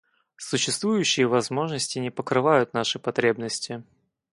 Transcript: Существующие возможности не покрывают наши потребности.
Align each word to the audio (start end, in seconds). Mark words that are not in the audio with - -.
Существующие 0.37 1.27
возможности 1.27 1.99
не 1.99 2.09
покрывают 2.09 2.73
наши 2.73 2.97
потребности. 2.97 3.83